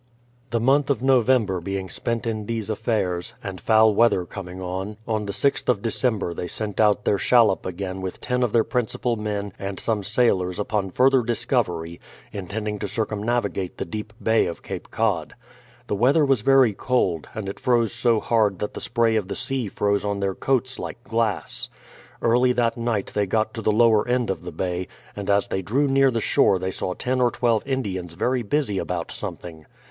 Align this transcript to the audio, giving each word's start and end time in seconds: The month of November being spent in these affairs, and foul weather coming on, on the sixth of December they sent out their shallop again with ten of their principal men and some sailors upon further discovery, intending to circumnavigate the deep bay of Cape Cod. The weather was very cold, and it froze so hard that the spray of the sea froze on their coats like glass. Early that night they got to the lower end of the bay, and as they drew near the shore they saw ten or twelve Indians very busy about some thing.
The 0.49 0.59
month 0.59 0.89
of 0.89 1.03
November 1.03 1.61
being 1.61 1.87
spent 1.87 2.25
in 2.25 2.47
these 2.47 2.71
affairs, 2.71 3.35
and 3.43 3.61
foul 3.61 3.93
weather 3.93 4.25
coming 4.25 4.59
on, 4.59 4.97
on 5.07 5.27
the 5.27 5.31
sixth 5.31 5.69
of 5.69 5.83
December 5.83 6.33
they 6.33 6.47
sent 6.47 6.79
out 6.79 7.05
their 7.05 7.19
shallop 7.19 7.67
again 7.67 8.01
with 8.01 8.19
ten 8.19 8.41
of 8.41 8.51
their 8.51 8.63
principal 8.63 9.15
men 9.15 9.53
and 9.59 9.79
some 9.79 10.03
sailors 10.03 10.57
upon 10.57 10.89
further 10.89 11.21
discovery, 11.21 12.01
intending 12.33 12.79
to 12.79 12.87
circumnavigate 12.87 13.77
the 13.77 13.85
deep 13.85 14.11
bay 14.19 14.47
of 14.47 14.63
Cape 14.63 14.89
Cod. 14.89 15.35
The 15.85 15.93
weather 15.93 16.25
was 16.25 16.41
very 16.41 16.73
cold, 16.73 17.27
and 17.35 17.47
it 17.47 17.59
froze 17.59 17.93
so 17.93 18.19
hard 18.19 18.57
that 18.57 18.73
the 18.73 18.81
spray 18.81 19.15
of 19.17 19.27
the 19.27 19.35
sea 19.35 19.67
froze 19.67 20.03
on 20.03 20.19
their 20.19 20.33
coats 20.33 20.79
like 20.79 21.03
glass. 21.03 21.69
Early 22.23 22.53
that 22.53 22.75
night 22.75 23.11
they 23.13 23.27
got 23.27 23.53
to 23.53 23.61
the 23.61 23.71
lower 23.71 24.07
end 24.07 24.31
of 24.31 24.41
the 24.41 24.51
bay, 24.51 24.87
and 25.15 25.29
as 25.29 25.49
they 25.49 25.61
drew 25.61 25.87
near 25.87 26.09
the 26.09 26.21
shore 26.21 26.57
they 26.57 26.71
saw 26.71 26.95
ten 26.95 27.21
or 27.21 27.29
twelve 27.29 27.61
Indians 27.67 28.13
very 28.13 28.41
busy 28.41 28.79
about 28.79 29.11
some 29.11 29.37
thing. 29.37 29.67